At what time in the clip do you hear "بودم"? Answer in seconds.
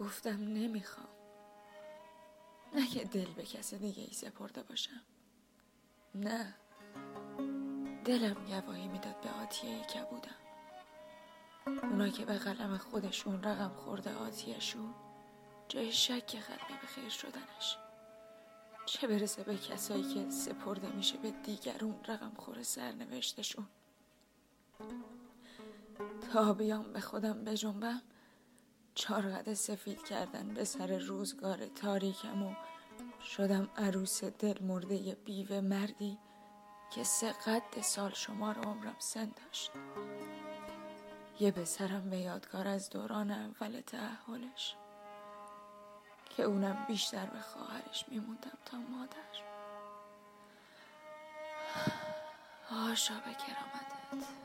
10.02-10.38